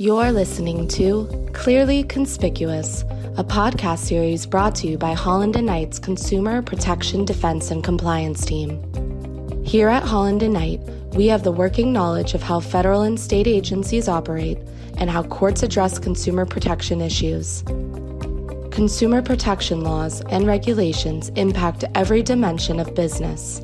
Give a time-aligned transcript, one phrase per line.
[0.00, 3.02] You're listening to Clearly Conspicuous,
[3.36, 8.46] a podcast series brought to you by Holland and Knight's Consumer Protection Defense and Compliance
[8.46, 8.80] Team.
[9.64, 10.78] Here at Holland and Knight,
[11.14, 14.58] we have the working knowledge of how federal and state agencies operate
[14.98, 17.62] and how courts address consumer protection issues.
[18.70, 23.60] Consumer protection laws and regulations impact every dimension of business.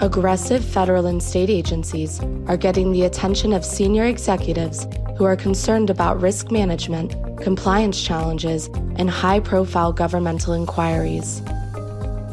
[0.00, 2.18] Aggressive federal and state agencies
[2.48, 4.88] are getting the attention of senior executives
[5.18, 7.12] who are concerned about risk management,
[7.42, 11.42] compliance challenges, and high profile governmental inquiries.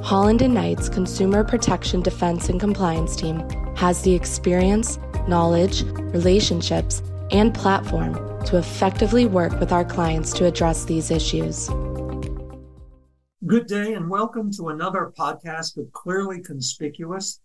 [0.03, 3.39] Holland and Knight's Consumer Protection Defense and Compliance Team
[3.75, 5.81] has the experience, knowledge,
[6.13, 8.13] relationships, and platform
[8.45, 11.67] to effectively work with our clients to address these issues.
[13.47, 17.39] Good day and welcome to another podcast of Clearly Conspicuous.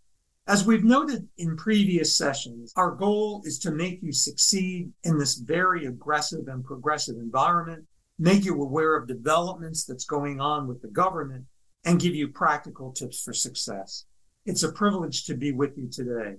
[0.51, 5.37] As we've noted in previous sessions, our goal is to make you succeed in this
[5.37, 7.85] very aggressive and progressive environment,
[8.19, 11.45] make you aware of developments that's going on with the government,
[11.85, 14.07] and give you practical tips for success.
[14.45, 16.39] It's a privilege to be with you today.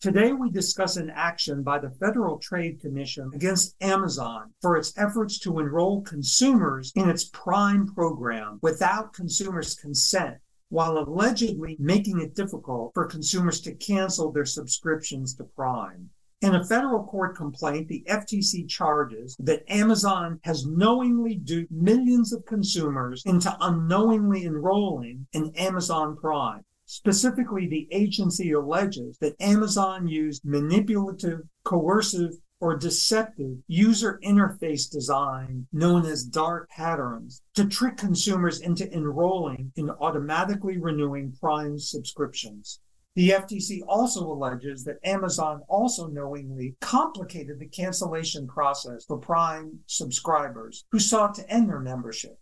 [0.00, 5.38] Today, we discuss an action by the Federal Trade Commission against Amazon for its efforts
[5.38, 10.38] to enroll consumers in its Prime program without consumers' consent
[10.70, 16.08] while allegedly making it difficult for consumers to cancel their subscriptions to Prime.
[16.42, 22.46] In a federal court complaint, the FTC charges that Amazon has knowingly duped millions of
[22.46, 26.64] consumers into unknowingly enrolling in Amazon Prime.
[26.86, 36.06] Specifically, the agency alleges that Amazon used manipulative, coercive, or deceptive user interface design known
[36.06, 42.80] as dark patterns to trick consumers into enrolling in automatically renewing Prime subscriptions.
[43.16, 50.84] The FTC also alleges that Amazon also knowingly complicated the cancellation process for Prime subscribers
[50.92, 52.38] who sought to end their membership.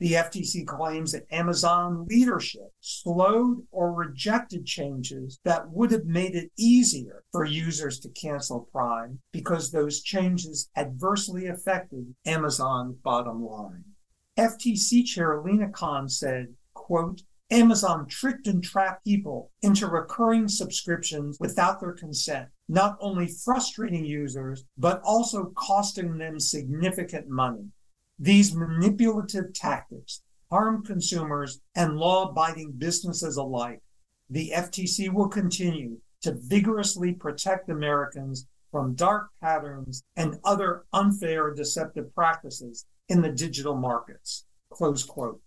[0.00, 6.50] The FTC claims that Amazon leadership slowed or rejected changes that would have made it
[6.56, 13.84] easier for users to cancel Prime because those changes adversely affected Amazon's bottom line.
[14.38, 17.20] FTC Chair Lina Khan said, quote,
[17.50, 24.64] Amazon tricked and trapped people into recurring subscriptions without their consent, not only frustrating users,
[24.78, 27.68] but also costing them significant money.
[28.22, 30.20] These manipulative tactics
[30.50, 33.80] harm consumers and law abiding businesses alike.
[34.28, 42.14] The FTC will continue to vigorously protect Americans from dark patterns and other unfair deceptive
[42.14, 44.44] practices in the digital markets.
[44.70, 45.40] Close quote.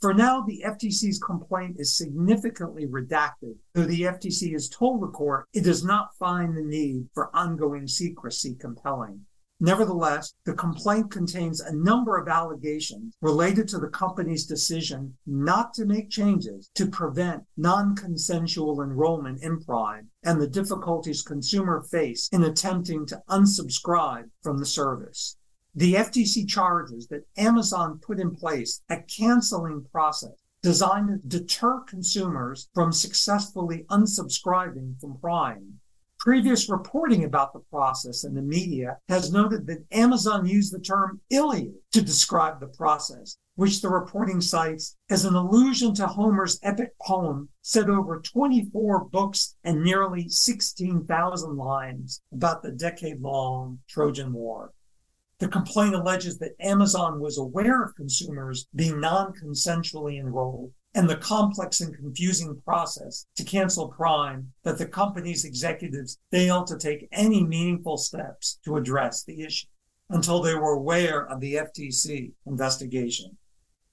[0.00, 5.48] For now, the FTC's complaint is significantly redacted, though the FTC has told the court
[5.52, 9.26] it does not find the need for ongoing secrecy compelling.
[9.58, 15.86] Nevertheless, the complaint contains a number of allegations related to the company's decision not to
[15.86, 22.44] make changes to prevent non consensual enrollment in Prime and the difficulties consumers face in
[22.44, 25.38] attempting to unsubscribe from the service.
[25.74, 32.68] The FTC charges that Amazon put in place a canceling process designed to deter consumers
[32.74, 35.80] from successfully unsubscribing from Prime.
[36.26, 41.20] Previous reporting about the process in the media has noted that Amazon used the term
[41.30, 46.94] Iliad to describe the process, which the reporting cites as an allusion to Homer's epic
[47.00, 54.72] poem set over 24 books and nearly 16,000 lines about the decade long Trojan War.
[55.38, 61.16] The complaint alleges that Amazon was aware of consumers being non consensually enrolled and the
[61.16, 67.44] complex and confusing process to cancel Prime that the company's executives failed to take any
[67.44, 69.66] meaningful steps to address the issue
[70.08, 73.36] until they were aware of the FTC investigation.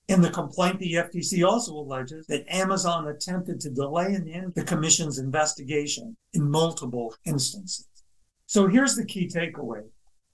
[0.08, 4.64] In the complaint, the FTC also alleges that Amazon attempted to delay and end the
[4.64, 7.88] Commission's investigation in multiple instances.
[8.46, 9.84] So here's the key takeaway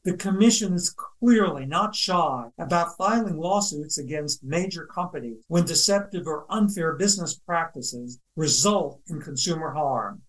[0.06, 6.46] the Commission is clearly not shy about filing lawsuits against major companies when deceptive or
[6.50, 10.22] unfair business practices result in consumer harm.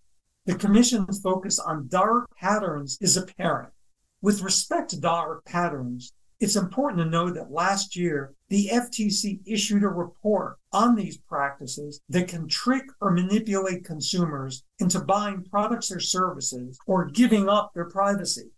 [0.46, 3.72] The Commission's focus on dark patterns is apparent.
[4.20, 9.84] With respect to dark patterns, it's important to know that last year, the FTC issued
[9.84, 16.00] a report on these practices that can trick or manipulate consumers into buying products or
[16.00, 18.50] services or giving up their privacy.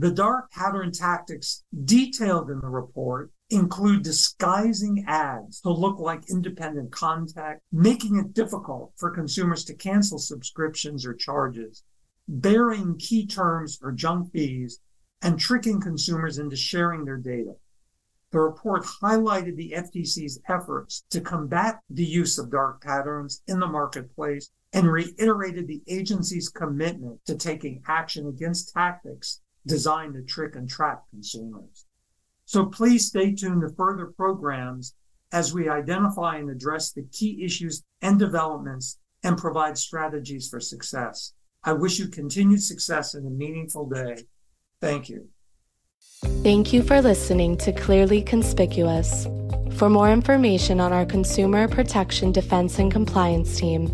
[0.00, 6.92] The dark pattern tactics detailed in the report include disguising ads to look like independent
[6.92, 11.82] contact, making it difficult for consumers to cancel subscriptions or charges,
[12.28, 14.78] burying key terms or junk fees,
[15.20, 17.56] and tricking consumers into sharing their data.
[18.30, 23.66] The report highlighted the FTC's efforts to combat the use of dark patterns in the
[23.66, 30.68] marketplace and reiterated the agency's commitment to taking action against tactics designed to trick and
[30.68, 31.86] trap consumers.
[32.46, 34.94] So please stay tuned to further programs
[35.32, 41.34] as we identify and address the key issues and developments and provide strategies for success.
[41.62, 44.24] I wish you continued success and a meaningful day.
[44.80, 45.28] Thank you.
[46.42, 49.26] Thank you for listening to Clearly Conspicuous.
[49.76, 53.88] For more information on our Consumer Protection Defense and Compliance team,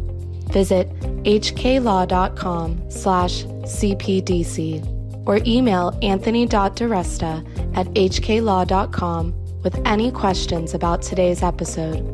[0.52, 0.88] visit
[1.24, 4.93] hklaw.com slash cpdc
[5.26, 12.13] or email anthony.diresta at hklaw.com with any questions about today's episode.